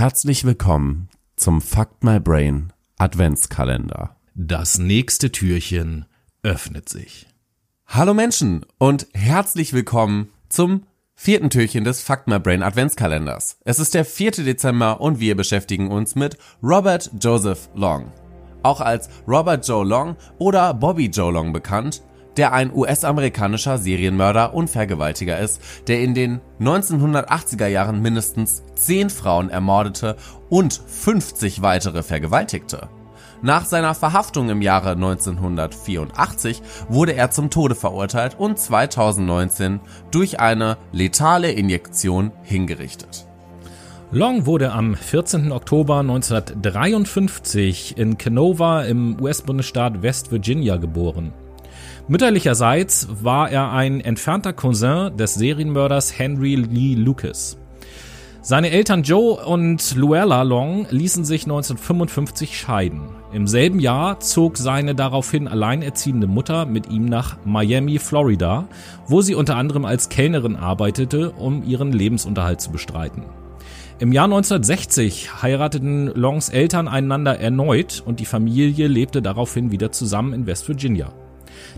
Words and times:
Herzlich 0.00 0.44
willkommen 0.46 1.10
zum 1.36 1.60
Fuck 1.60 2.02
My 2.02 2.18
Brain 2.18 2.72
Adventskalender. 2.96 4.16
Das 4.34 4.78
nächste 4.78 5.30
Türchen 5.30 6.06
öffnet 6.42 6.88
sich. 6.88 7.26
Hallo 7.86 8.14
Menschen 8.14 8.64
und 8.78 9.08
herzlich 9.12 9.74
willkommen 9.74 10.30
zum 10.48 10.86
vierten 11.14 11.50
Türchen 11.50 11.84
des 11.84 12.00
Fuck 12.02 12.28
My 12.28 12.38
Brain 12.38 12.62
Adventskalenders. 12.62 13.58
Es 13.66 13.78
ist 13.78 13.92
der 13.92 14.06
4. 14.06 14.30
Dezember 14.30 15.02
und 15.02 15.20
wir 15.20 15.36
beschäftigen 15.36 15.90
uns 15.90 16.14
mit 16.14 16.38
Robert 16.62 17.10
Joseph 17.20 17.68
Long. 17.74 18.10
Auch 18.62 18.80
als 18.80 19.10
Robert 19.28 19.68
Joe 19.68 19.84
Long 19.84 20.16
oder 20.38 20.72
Bobby 20.72 21.08
Joe 21.08 21.30
Long 21.30 21.52
bekannt, 21.52 22.02
der 22.36 22.52
ein 22.52 22.72
US-amerikanischer 22.74 23.78
Serienmörder 23.78 24.54
und 24.54 24.70
Vergewaltiger 24.70 25.38
ist, 25.38 25.60
der 25.88 26.00
in 26.00 26.14
den 26.14 26.40
1980er 26.60 27.66
Jahren 27.66 28.02
mindestens 28.02 28.62
10 28.74 29.10
Frauen 29.10 29.50
ermordete 29.50 30.16
und 30.48 30.80
50 30.86 31.62
weitere 31.62 32.02
vergewaltigte. 32.02 32.88
Nach 33.42 33.64
seiner 33.64 33.94
Verhaftung 33.94 34.50
im 34.50 34.60
Jahre 34.60 34.90
1984 34.90 36.60
wurde 36.88 37.14
er 37.14 37.30
zum 37.30 37.48
Tode 37.48 37.74
verurteilt 37.74 38.36
und 38.38 38.58
2019 38.58 39.80
durch 40.10 40.40
eine 40.40 40.76
letale 40.92 41.50
Injektion 41.50 42.32
hingerichtet. 42.42 43.26
Long 44.12 44.44
wurde 44.44 44.72
am 44.72 44.94
14. 44.94 45.52
Oktober 45.52 46.00
1953 46.00 47.96
in 47.96 48.18
Canova 48.18 48.82
im 48.82 49.18
US-Bundesstaat 49.20 50.02
West 50.02 50.32
Virginia 50.32 50.76
geboren. 50.76 51.32
Mütterlicherseits 52.10 53.06
war 53.22 53.52
er 53.52 53.70
ein 53.70 54.00
entfernter 54.00 54.52
Cousin 54.52 55.16
des 55.16 55.34
Serienmörders 55.34 56.18
Henry 56.18 56.56
Lee 56.56 56.96
Lucas. 56.96 57.56
Seine 58.42 58.70
Eltern 58.70 59.04
Joe 59.04 59.36
und 59.46 59.94
Luella 59.94 60.42
Long 60.42 60.88
ließen 60.90 61.24
sich 61.24 61.44
1955 61.44 62.58
scheiden. 62.58 63.10
Im 63.32 63.46
selben 63.46 63.78
Jahr 63.78 64.18
zog 64.18 64.56
seine 64.56 64.96
daraufhin 64.96 65.46
alleinerziehende 65.46 66.26
Mutter 66.26 66.66
mit 66.66 66.90
ihm 66.90 67.04
nach 67.04 67.36
Miami, 67.44 68.00
Florida, 68.00 68.66
wo 69.06 69.20
sie 69.20 69.36
unter 69.36 69.54
anderem 69.54 69.84
als 69.84 70.08
Kellnerin 70.08 70.56
arbeitete, 70.56 71.30
um 71.30 71.62
ihren 71.62 71.92
Lebensunterhalt 71.92 72.60
zu 72.60 72.72
bestreiten. 72.72 73.22
Im 74.00 74.10
Jahr 74.10 74.24
1960 74.24 75.42
heirateten 75.42 76.08
Longs 76.08 76.48
Eltern 76.48 76.88
einander 76.88 77.38
erneut 77.38 78.02
und 78.04 78.18
die 78.18 78.26
Familie 78.26 78.88
lebte 78.88 79.22
daraufhin 79.22 79.70
wieder 79.70 79.92
zusammen 79.92 80.32
in 80.32 80.46
West 80.48 80.66
Virginia. 80.66 81.12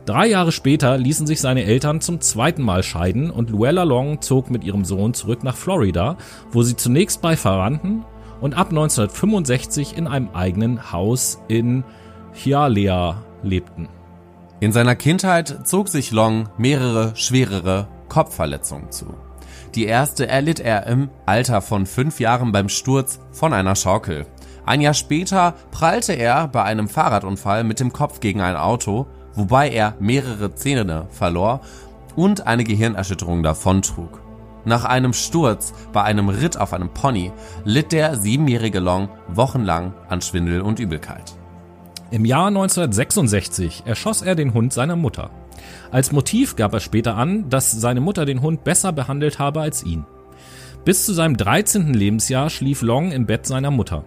Drei 0.05 0.27
Jahre 0.27 0.53
später 0.53 0.99
ließen 0.99 1.27
sich 1.27 1.41
seine 1.41 1.65
Eltern 1.65 2.01
zum 2.01 2.21
zweiten 2.21 2.63
Mal 2.63 2.83
scheiden 2.83 3.31
und 3.31 3.51
Luella 3.51 3.85
Long 3.85 4.21
zog 4.21 4.51
mit 4.51 4.65
ihrem 4.65 4.85
Sohn 4.85 5.15
zurück 5.15 5.45
nach 5.45 5.57
Florida, 5.57 6.17
wo 6.51 6.63
sie 6.63 6.77
zunächst 6.77 7.23
bei 7.23 7.37
Verwandten 7.37 8.05
und 8.41 8.55
ab 8.55 8.71
1965 8.71 9.97
in 9.97 10.07
einem 10.07 10.31
eigenen 10.31 10.93
Haus 10.93 11.41
in 11.49 11.85
Hialeah 12.33 13.23
lebten. 13.43 13.89
In 14.61 14.73
seiner 14.73 14.95
Kindheit 14.95 15.67
zog 15.67 15.89
sich 15.89 16.13
Long 16.13 16.49
mehrere 16.59 17.17
schwerere 17.17 17.89
Kopfverletzungen 18.09 18.91
zu. 18.91 19.15
Die 19.75 19.87
erste 19.87 20.29
erlitt 20.29 20.61
er 20.61 20.87
im 20.87 21.09
Alter 21.25 21.63
von 21.63 21.87
fünf 21.87 22.21
Jahren 22.21 22.53
beim 22.53 22.69
Sturz 22.69 23.21
von 23.31 23.53
einer 23.53 23.75
Schaukel. 23.75 24.27
Ein 24.67 24.81
Jahr 24.81 24.95
später 24.95 25.55
prallte 25.71 26.13
er 26.13 26.47
bei 26.47 26.63
einem 26.63 26.89
Fahrradunfall 26.89 27.65
mit 27.65 27.81
dem 27.81 27.93
Kopf 27.93 28.21
gegen 28.21 28.41
ein 28.41 28.57
Auto 28.57 29.07
wobei 29.35 29.71
er 29.71 29.95
mehrere 30.01 30.55
Zähne 30.55 31.07
verlor 31.11 31.61
und 32.17 32.47
eine 32.47 32.65
Gehirnerschütterung 32.65 33.43
davontrug. 33.43 34.21
Nach 34.65 34.85
einem 34.85 35.13
Sturz 35.13 35.75
bei 35.93 36.03
einem 36.03 36.29
Ritt 36.29 36.57
auf 36.57 36.73
einem 36.73 36.91
Pony 36.91 37.33
litt 37.65 37.93
der 37.93 38.17
siebenjährige 38.17 38.79
Long 38.79 39.09
wochenlang 39.29 39.93
an 40.09 40.21
Schwindel 40.21 40.61
und 40.61 40.79
Übelkeit. 40.79 41.35
Im 42.11 42.25
Jahr 42.25 42.49
1966 42.49 43.83
erschoss 43.87 44.23
er 44.23 44.35
den 44.35 44.55
Hund 44.55 44.73
seiner 44.73 44.97
Mutter. 44.97 45.31
Als 45.91 46.13
Motiv 46.13 46.57
gab 46.57 46.75
er 46.75 46.81
später 46.81 47.17
an, 47.17 47.49
dass 47.49 47.73
seine 47.73 48.01
Mutter 48.01 48.25
den 48.25 48.43
Hund 48.43 48.65
besser 48.65 48.93
behandelt 48.93 49.39
habe 49.39 49.63
als 49.63 49.83
ihn. 49.83 50.05
Bis 50.85 51.07
zu 51.07 51.13
seinem 51.13 51.37
13. 51.37 51.95
Lebensjahr 51.95 52.51
schlief 52.51 52.83
Long 52.83 53.13
im 53.13 53.27
Bett 53.27 53.47
seiner 53.47 53.71
Mutter. 53.71 54.05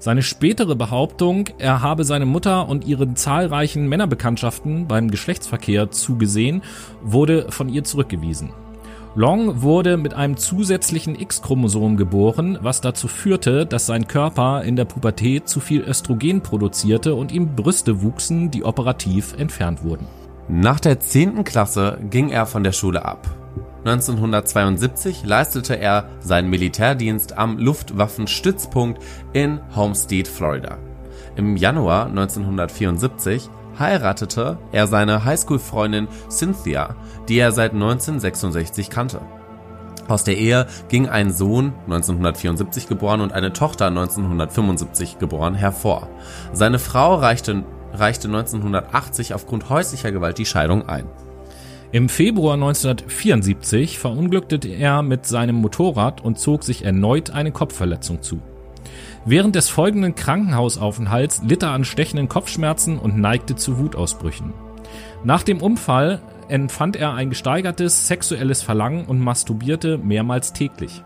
Seine 0.00 0.22
spätere 0.22 0.76
Behauptung, 0.76 1.48
er 1.58 1.82
habe 1.82 2.04
seine 2.04 2.26
Mutter 2.26 2.68
und 2.68 2.86
ihren 2.86 3.16
zahlreichen 3.16 3.88
Männerbekanntschaften 3.88 4.86
beim 4.86 5.10
Geschlechtsverkehr 5.10 5.90
zugesehen, 5.90 6.62
wurde 7.02 7.50
von 7.50 7.68
ihr 7.68 7.82
zurückgewiesen. 7.82 8.50
Long 9.16 9.62
wurde 9.62 9.96
mit 9.96 10.14
einem 10.14 10.36
zusätzlichen 10.36 11.18
X-Chromosom 11.18 11.96
geboren, 11.96 12.58
was 12.62 12.80
dazu 12.80 13.08
führte, 13.08 13.66
dass 13.66 13.86
sein 13.86 14.06
Körper 14.06 14.62
in 14.62 14.76
der 14.76 14.84
Pubertät 14.84 15.48
zu 15.48 15.58
viel 15.58 15.80
Östrogen 15.80 16.42
produzierte 16.42 17.16
und 17.16 17.32
ihm 17.32 17.56
Brüste 17.56 18.02
wuchsen, 18.02 18.52
die 18.52 18.62
operativ 18.62 19.34
entfernt 19.36 19.82
wurden. 19.82 20.06
Nach 20.48 20.78
der 20.78 21.00
10. 21.00 21.42
Klasse 21.42 21.98
ging 22.08 22.28
er 22.30 22.46
von 22.46 22.62
der 22.62 22.72
Schule 22.72 23.04
ab. 23.04 23.37
1972 23.84 25.24
leistete 25.24 25.74
er 25.74 26.08
seinen 26.20 26.50
Militärdienst 26.50 27.38
am 27.38 27.58
Luftwaffenstützpunkt 27.58 29.02
in 29.32 29.60
Homestead, 29.74 30.26
Florida. 30.26 30.78
Im 31.36 31.56
Januar 31.56 32.06
1974 32.06 33.48
heiratete 33.78 34.58
er 34.72 34.86
seine 34.86 35.24
Highschool-Freundin 35.24 36.08
Cynthia, 36.28 36.96
die 37.28 37.38
er 37.38 37.52
seit 37.52 37.72
1966 37.72 38.90
kannte. 38.90 39.20
Aus 40.08 40.24
der 40.24 40.38
Ehe 40.38 40.66
ging 40.88 41.06
ein 41.08 41.30
Sohn 41.30 41.74
1974 41.84 42.88
geboren 42.88 43.20
und 43.20 43.32
eine 43.32 43.52
Tochter 43.52 43.86
1975 43.86 45.18
geboren 45.18 45.54
hervor. 45.54 46.08
Seine 46.52 46.78
Frau 46.78 47.14
reichte, 47.16 47.62
reichte 47.92 48.28
1980 48.28 49.34
aufgrund 49.34 49.68
häuslicher 49.68 50.10
Gewalt 50.10 50.38
die 50.38 50.46
Scheidung 50.46 50.88
ein. 50.88 51.04
Im 51.90 52.10
Februar 52.10 52.54
1974 52.54 53.98
verunglückte 53.98 54.60
er 54.68 55.02
mit 55.02 55.24
seinem 55.24 55.56
Motorrad 55.56 56.22
und 56.22 56.38
zog 56.38 56.62
sich 56.62 56.84
erneut 56.84 57.30
eine 57.30 57.50
Kopfverletzung 57.50 58.20
zu. 58.20 58.42
Während 59.24 59.54
des 59.54 59.70
folgenden 59.70 60.14
Krankenhausaufenthalts 60.14 61.42
litt 61.46 61.62
er 61.62 61.70
an 61.70 61.86
stechenden 61.86 62.28
Kopfschmerzen 62.28 62.98
und 62.98 63.16
neigte 63.16 63.56
zu 63.56 63.78
Wutausbrüchen. 63.78 64.52
Nach 65.24 65.42
dem 65.42 65.62
Unfall 65.62 66.20
empfand 66.48 66.94
er 66.96 67.14
ein 67.14 67.30
gesteigertes 67.30 68.06
sexuelles 68.06 68.62
Verlangen 68.62 69.06
und 69.06 69.20
masturbierte 69.20 69.96
mehrmals 69.96 70.52
täglich. 70.52 71.02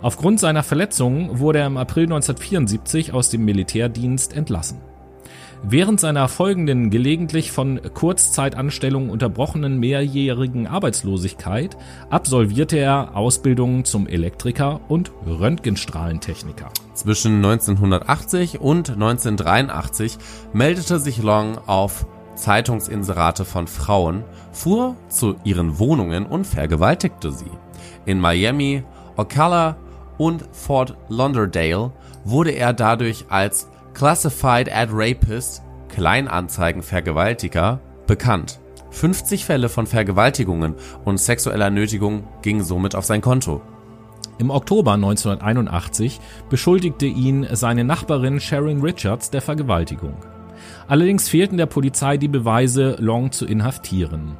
Aufgrund 0.00 0.38
seiner 0.38 0.62
Verletzungen 0.62 1.40
wurde 1.40 1.58
er 1.58 1.66
im 1.66 1.76
April 1.76 2.04
1974 2.04 3.12
aus 3.12 3.30
dem 3.30 3.44
Militärdienst 3.44 4.36
entlassen. 4.36 4.80
Während 5.66 5.98
seiner 5.98 6.28
folgenden 6.28 6.90
gelegentlich 6.90 7.50
von 7.50 7.80
Kurzzeitanstellungen 7.94 9.08
unterbrochenen 9.08 9.78
mehrjährigen 9.80 10.66
Arbeitslosigkeit 10.66 11.78
absolvierte 12.10 12.76
er 12.76 13.16
Ausbildungen 13.16 13.86
zum 13.86 14.06
Elektriker 14.06 14.82
und 14.88 15.10
Röntgenstrahlentechniker. 15.26 16.68
Zwischen 16.92 17.36
1980 17.36 18.60
und 18.60 18.90
1983 18.90 20.18
meldete 20.52 20.98
sich 20.98 21.22
Long 21.22 21.56
auf 21.66 22.04
Zeitungsinserate 22.34 23.46
von 23.46 23.66
Frauen, 23.66 24.22
fuhr 24.52 24.96
zu 25.08 25.36
ihren 25.44 25.78
Wohnungen 25.78 26.26
und 26.26 26.46
vergewaltigte 26.46 27.32
sie. 27.32 27.50
In 28.04 28.20
Miami, 28.20 28.82
Ocala 29.16 29.78
und 30.18 30.44
Fort 30.52 30.94
Lauderdale 31.08 31.90
wurde 32.24 32.50
er 32.50 32.74
dadurch 32.74 33.24
als 33.30 33.68
Classified 33.94 34.70
ad 34.72 34.90
Rapist, 34.92 35.62
Kleinanzeigen-Vergewaltiger, 35.88 37.80
bekannt. 38.08 38.58
50 38.90 39.44
Fälle 39.44 39.68
von 39.68 39.86
Vergewaltigungen 39.86 40.74
und 41.04 41.18
sexueller 41.18 41.70
Nötigung 41.70 42.24
gingen 42.42 42.64
somit 42.64 42.96
auf 42.96 43.04
sein 43.04 43.20
Konto. 43.20 43.62
Im 44.38 44.50
Oktober 44.50 44.94
1981 44.94 46.20
beschuldigte 46.50 47.06
ihn 47.06 47.46
seine 47.52 47.84
Nachbarin 47.84 48.40
Sharon 48.40 48.80
Richards 48.80 49.30
der 49.30 49.40
Vergewaltigung. 49.40 50.16
Allerdings 50.88 51.28
fehlten 51.28 51.56
der 51.56 51.66
Polizei 51.66 52.16
die 52.16 52.28
Beweise, 52.28 52.96
Long 52.98 53.30
zu 53.30 53.46
inhaftieren. 53.46 54.36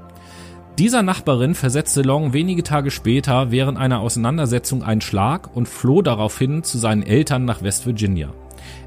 Dieser 0.78 1.02
Nachbarin 1.02 1.54
versetzte 1.54 2.02
Long 2.02 2.32
wenige 2.32 2.64
Tage 2.64 2.90
später 2.90 3.52
während 3.52 3.78
einer 3.78 4.00
Auseinandersetzung 4.00 4.82
einen 4.82 5.00
Schlag 5.00 5.54
und 5.54 5.68
floh 5.68 6.02
daraufhin 6.02 6.64
zu 6.64 6.78
seinen 6.78 7.04
Eltern 7.04 7.44
nach 7.44 7.62
West 7.62 7.86
Virginia. 7.86 8.30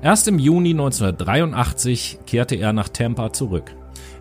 Erst 0.01 0.27
im 0.27 0.39
Juni 0.39 0.71
1983 0.71 2.19
kehrte 2.25 2.55
er 2.55 2.73
nach 2.73 2.89
Tampa 2.89 3.33
zurück. 3.33 3.75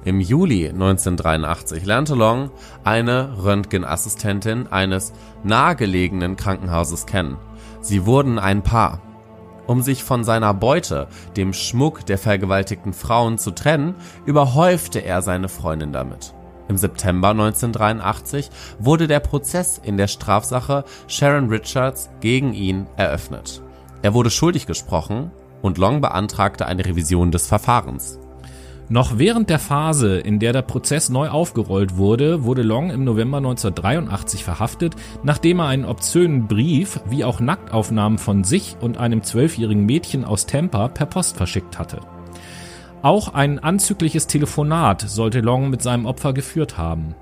Im 0.05 0.21
Juli 0.21 0.69
1983 0.69 1.85
lernte 1.85 2.15
Long 2.15 2.51
eine 2.85 3.43
Röntgenassistentin 3.43 4.69
eines 4.69 5.13
nahegelegenen 5.43 6.37
Krankenhauses 6.37 7.07
kennen. 7.07 7.37
Sie 7.81 8.07
wurden 8.07 8.39
ein 8.39 8.63
Paar. 8.63 9.03
Um 9.67 9.83
sich 9.83 10.05
von 10.05 10.23
seiner 10.23 10.55
Beute, 10.55 11.09
dem 11.37 11.53
Schmuck 11.53 12.07
der 12.07 12.19
vergewaltigten 12.19 12.93
Frauen, 12.93 13.37
zu 13.37 13.51
trennen, 13.51 13.97
überhäufte 14.25 15.01
er 15.01 15.23
seine 15.23 15.49
Freundin 15.49 15.93
damit. 15.93 16.35
Im 16.69 16.77
September 16.77 17.31
1983 17.31 18.51
wurde 18.79 19.09
der 19.09 19.21
Prozess 19.21 19.81
in 19.83 19.97
der 19.97 20.09
Strafsache 20.09 20.85
Sharon 21.09 21.49
Richards 21.49 22.11
gegen 22.21 22.55
ihn 22.55 22.87
eröffnet. 22.97 23.61
Er 24.03 24.15
wurde 24.15 24.31
schuldig 24.31 24.67
gesprochen 24.67 25.33
und 25.63 25.79
Long 25.79 26.01
beantragte 26.01 26.67
eine 26.67 26.85
Revision 26.85 27.31
des 27.31 27.47
Verfahrens. 27.47 28.19
Noch 28.89 29.19
während 29.19 29.51
der 29.51 29.59
Phase, 29.59 30.19
in 30.19 30.39
der 30.39 30.53
der 30.53 30.63
Prozess 30.63 31.09
neu 31.09 31.29
aufgerollt 31.29 31.97
wurde, 31.97 32.45
wurde 32.45 32.63
Long 32.63 32.91
im 32.91 33.03
November 33.03 33.39
1983 33.39 34.45
verhaftet, 34.45 34.95
nachdem 35.25 35.59
er 35.59 35.67
einen 35.67 35.85
obszönen 35.85 36.47
Brief 36.47 37.01
wie 37.11 37.25
auch 37.25 37.41
Nacktaufnahmen 37.41 38.19
von 38.19 38.45
sich 38.45 38.77
und 38.81 38.99
einem 38.99 39.25
zwölfjährigen 39.25 39.85
Mädchen 39.85 40.25
aus 40.25 40.47
Tampa 40.47 40.87
per 40.87 41.07
Post 41.07 41.37
verschickt 41.37 41.81
hatte. 41.81 41.99
Auch 43.03 43.35
ein 43.35 43.59
anzügliches 43.59 44.29
Telefonat 44.29 45.03
sollte 45.03 45.41
Long 45.41 45.69
mit 45.69 45.83
seinem 45.83 46.07
Opfer 46.07 46.33
geführt 46.33 46.79
haben. 46.79 47.17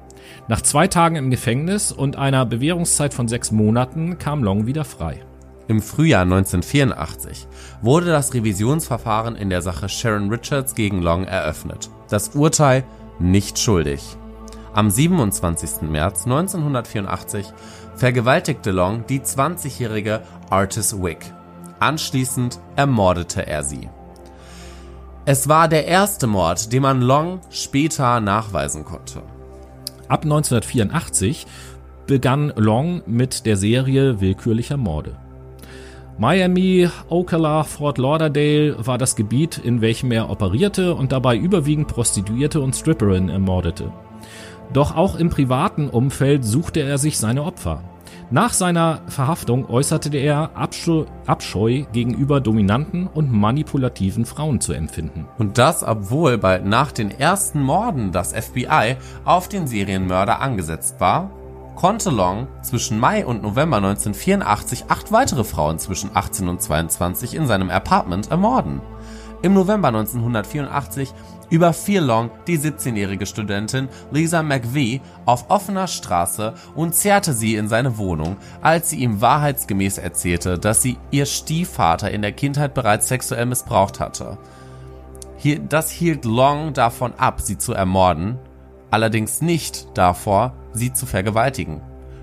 Nach 0.48 0.60
zwei 0.60 0.86
Tagen 0.86 1.16
im 1.16 1.30
Gefängnis 1.30 1.92
und 1.92 2.16
einer 2.16 2.44
Bewährungszeit 2.44 3.14
von 3.14 3.26
sechs 3.26 3.52
Monaten 3.52 4.18
kam 4.18 4.44
Long 4.44 4.66
wieder 4.66 4.84
frei. 4.84 5.20
Im 5.66 5.80
Frühjahr 5.80 6.22
1984 6.22 7.46
wurde 7.80 8.06
das 8.06 8.34
Revisionsverfahren 8.34 9.34
in 9.34 9.48
der 9.48 9.62
Sache 9.62 9.88
Sharon 9.88 10.28
Richards 10.28 10.74
gegen 10.74 11.00
Long 11.00 11.24
eröffnet. 11.24 11.88
Das 12.10 12.30
Urteil 12.34 12.84
nicht 13.18 13.58
schuldig. 13.58 14.02
Am 14.74 14.90
27. 14.90 15.82
März 15.82 16.24
1984 16.24 17.46
vergewaltigte 17.94 18.72
Long 18.72 19.06
die 19.06 19.20
20-jährige 19.20 20.20
Artis 20.50 21.00
Wick. 21.00 21.32
Anschließend 21.80 22.58
ermordete 22.76 23.46
er 23.46 23.62
sie. 23.62 23.88
Es 25.24 25.48
war 25.48 25.68
der 25.68 25.86
erste 25.86 26.26
Mord, 26.26 26.72
den 26.74 26.82
man 26.82 27.00
Long 27.00 27.40
später 27.48 28.20
nachweisen 28.20 28.84
konnte. 28.84 29.22
Ab 30.08 30.24
1984 30.24 31.46
begann 32.06 32.52
Long 32.56 33.02
mit 33.06 33.46
der 33.46 33.56
Serie 33.56 34.20
willkürlicher 34.20 34.76
Morde. 34.76 35.16
Miami, 36.16 36.88
Ocala, 37.08 37.64
Fort 37.64 37.98
Lauderdale 37.98 38.76
war 38.86 38.98
das 38.98 39.16
Gebiet, 39.16 39.58
in 39.58 39.80
welchem 39.80 40.12
er 40.12 40.30
operierte 40.30 40.94
und 40.94 41.10
dabei 41.10 41.36
überwiegend 41.36 41.88
Prostituierte 41.88 42.60
und 42.60 42.76
Stripperinnen 42.76 43.30
ermordete. 43.30 43.92
Doch 44.72 44.96
auch 44.96 45.16
im 45.16 45.28
privaten 45.28 45.88
Umfeld 45.88 46.44
suchte 46.44 46.80
er 46.80 46.98
sich 46.98 47.18
seine 47.18 47.42
Opfer. 47.42 47.82
Nach 48.30 48.52
seiner 48.52 49.02
Verhaftung 49.08 49.68
äußerte 49.68 50.16
er 50.16 50.56
Abscheu, 50.56 51.04
Abscheu 51.26 51.84
gegenüber 51.92 52.40
dominanten 52.40 53.08
und 53.08 53.32
manipulativen 53.32 54.24
Frauen 54.24 54.60
zu 54.60 54.72
empfinden. 54.72 55.26
Und 55.38 55.58
das, 55.58 55.82
obwohl 55.82 56.38
bald 56.38 56.64
nach 56.64 56.92
den 56.92 57.10
ersten 57.10 57.60
Morden 57.60 58.12
das 58.12 58.32
FBI 58.32 58.96
auf 59.24 59.48
den 59.48 59.66
Serienmörder 59.66 60.40
angesetzt 60.40 61.00
war 61.00 61.30
konnte 61.76 62.10
Long 62.10 62.48
zwischen 62.62 62.98
Mai 62.98 63.26
und 63.26 63.42
November 63.42 63.78
1984 63.78 64.84
acht 64.88 65.12
weitere 65.12 65.44
Frauen 65.44 65.78
zwischen 65.78 66.10
18 66.14 66.48
und 66.48 66.62
22 66.62 67.34
in 67.34 67.46
seinem 67.46 67.70
Apartment 67.70 68.30
ermorden. 68.30 68.80
Im 69.42 69.52
November 69.52 69.88
1984 69.88 71.12
überfiel 71.50 72.00
Long 72.00 72.30
die 72.46 72.58
17-jährige 72.58 73.26
Studentin 73.26 73.88
Lisa 74.10 74.42
McVie 74.42 75.02
auf 75.26 75.50
offener 75.50 75.86
Straße 75.86 76.54
und 76.74 76.94
zerrte 76.94 77.34
sie 77.34 77.56
in 77.56 77.68
seine 77.68 77.98
Wohnung, 77.98 78.36
als 78.62 78.88
sie 78.90 79.00
ihm 79.00 79.20
wahrheitsgemäß 79.20 79.98
erzählte, 79.98 80.58
dass 80.58 80.80
sie 80.80 80.96
ihr 81.10 81.26
Stiefvater 81.26 82.10
in 82.10 82.22
der 82.22 82.32
Kindheit 82.32 82.72
bereits 82.72 83.08
sexuell 83.08 83.44
missbraucht 83.44 84.00
hatte. 84.00 84.38
Das 85.68 85.90
hielt 85.90 86.24
Long 86.24 86.72
davon 86.72 87.12
ab, 87.18 87.42
sie 87.42 87.58
zu 87.58 87.74
ermorden, 87.74 88.38
allerdings 88.90 89.42
nicht 89.42 89.88
davor, 89.92 90.54
sie 90.74 90.92
zu 90.92 91.06
vergewaltigen. 91.06 91.80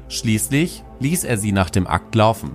Schließlich 0.09 0.83
ließ 0.99 1.23
er 1.23 1.37
sie 1.37 1.51
nach 1.51 1.69
dem 1.69 1.87
Akt 1.87 2.13
laufen. 2.15 2.51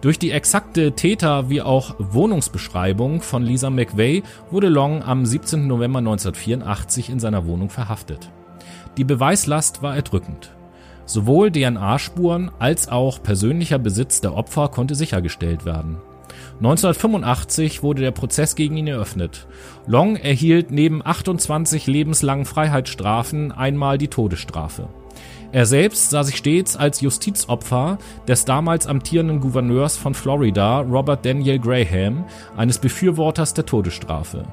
Durch 0.00 0.18
die 0.18 0.32
exakte 0.32 0.92
Täter- 0.92 1.48
wie 1.48 1.62
auch 1.62 1.94
Wohnungsbeschreibung 1.98 3.20
von 3.20 3.42
Lisa 3.42 3.70
McVeigh 3.70 4.22
wurde 4.50 4.68
Long 4.68 5.02
am 5.02 5.24
17. 5.24 5.68
November 5.68 6.00
1984 6.00 7.10
in 7.10 7.20
seiner 7.20 7.46
Wohnung 7.46 7.70
verhaftet. 7.70 8.30
Die 8.96 9.04
Beweislast 9.04 9.82
war 9.82 9.94
erdrückend. 9.94 10.54
Sowohl 11.04 11.50
DNA-Spuren 11.50 12.50
als 12.58 12.88
auch 12.88 13.22
persönlicher 13.22 13.78
Besitz 13.78 14.20
der 14.20 14.34
Opfer 14.34 14.68
konnte 14.68 14.94
sichergestellt 14.94 15.64
werden. 15.64 15.98
1985 16.62 17.82
wurde 17.82 18.02
der 18.02 18.12
Prozess 18.12 18.54
gegen 18.54 18.76
ihn 18.76 18.86
eröffnet. 18.86 19.48
Long 19.88 20.14
erhielt 20.14 20.70
neben 20.70 21.04
28 21.04 21.88
lebenslangen 21.88 22.44
Freiheitsstrafen 22.44 23.50
einmal 23.50 23.98
die 23.98 24.06
Todesstrafe. 24.06 24.88
Er 25.50 25.66
selbst 25.66 26.10
sah 26.10 26.22
sich 26.22 26.36
stets 26.36 26.76
als 26.76 27.00
Justizopfer 27.00 27.98
des 28.28 28.44
damals 28.44 28.86
amtierenden 28.86 29.40
Gouverneurs 29.40 29.96
von 29.96 30.14
Florida, 30.14 30.82
Robert 30.82 31.26
Daniel 31.26 31.58
Graham, 31.58 32.26
eines 32.56 32.78
Befürworters 32.78 33.54
der 33.54 33.66
Todesstrafe. 33.66 34.44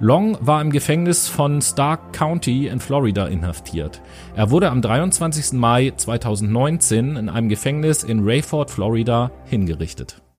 Long 0.00 0.38
war 0.40 0.62
im 0.62 0.70
Gefängnis 0.70 1.28
von 1.28 1.60
Stark 1.60 2.14
County 2.14 2.68
in 2.68 2.80
Florida 2.80 3.26
inhaftiert. 3.26 4.00
Er 4.34 4.50
wurde 4.50 4.70
am 4.70 4.80
23. 4.80 5.52
Mai 5.52 5.92
2019 5.94 7.16
in 7.16 7.28
einem 7.28 7.50
Gefängnis 7.50 8.02
in 8.02 8.26
Rayford, 8.26 8.70
Florida, 8.70 9.30
hingerichtet 9.44 10.24